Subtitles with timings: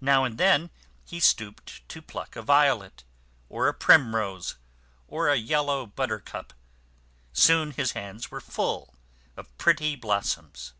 [0.00, 0.70] Now and then
[1.04, 3.04] he stooped to pluck a violet,
[3.48, 4.56] or a primrose,
[5.06, 6.52] or a yellow but ter cup.
[7.32, 8.96] Soon his hands were full
[9.36, 10.72] of pretty blossoms.